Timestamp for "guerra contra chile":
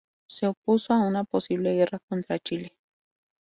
1.75-2.75